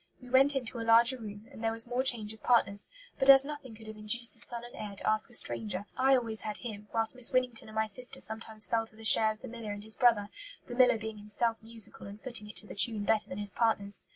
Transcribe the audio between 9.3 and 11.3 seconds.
of the miller and his brother, the miller being